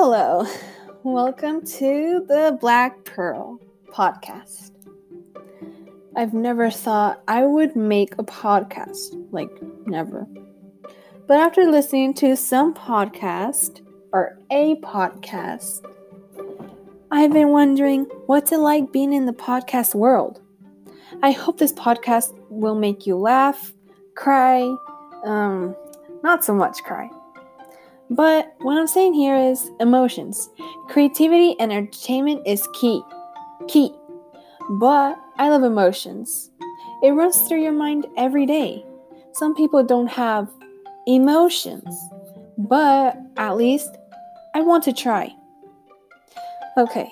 [0.00, 0.46] Hello,
[1.02, 3.58] welcome to the Black Pearl
[3.90, 4.70] podcast.
[6.14, 9.50] I've never thought I would make a podcast, like,
[9.88, 10.28] never.
[11.26, 13.80] But after listening to some podcast,
[14.12, 15.84] or a podcast,
[17.10, 20.40] I've been wondering what's it like being in the podcast world.
[21.24, 23.72] I hope this podcast will make you laugh,
[24.14, 24.60] cry,
[25.24, 25.74] um,
[26.22, 27.10] not so much cry.
[28.10, 30.48] But what I'm saying here is emotions.
[30.88, 33.02] Creativity and entertainment is key.
[33.68, 33.92] Key.
[34.70, 36.50] But I love emotions.
[37.02, 38.84] It runs through your mind every day.
[39.32, 40.50] Some people don't have
[41.06, 41.96] emotions,
[42.56, 43.96] but at least
[44.54, 45.32] I want to try.
[46.76, 47.08] Okay,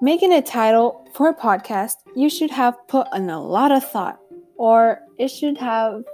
[0.00, 4.20] making a title for a podcast, you should have put in a lot of thought,
[4.56, 6.04] or it should have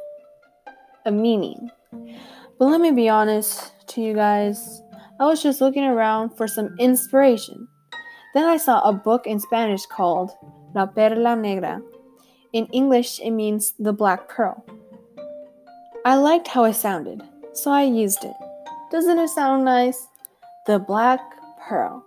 [1.05, 1.71] a meaning.
[2.59, 4.83] But let me be honest to you guys,
[5.21, 7.69] I was just looking around for some inspiration.
[8.35, 10.33] Then I saw a book in Spanish called
[10.75, 11.81] La Perla Negra.
[12.53, 14.65] In English, it means the black pearl.
[16.05, 18.35] I liked how it sounded, so I used it.
[18.91, 20.09] Doesn't it sound nice?
[20.67, 21.21] The Black
[21.61, 22.05] Pearl.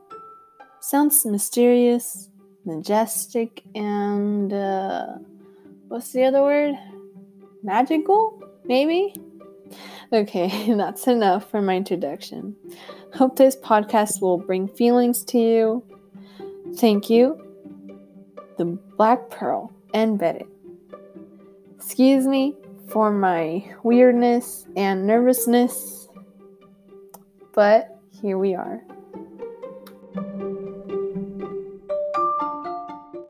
[0.79, 2.29] Sounds mysterious,
[2.63, 5.17] majestic, and uh,
[5.87, 6.75] what's the other word?
[7.63, 8.41] Magical?
[8.65, 9.13] Maybe?
[10.11, 12.55] Okay, that's enough for my introduction.
[13.13, 15.83] Hope this podcast will bring feelings to you.
[16.75, 17.43] Thank you.
[18.57, 20.47] The Black Pearl and Bennett.
[21.75, 22.55] Excuse me
[22.89, 26.07] for my weirdness and nervousness,
[27.53, 28.81] but here we are.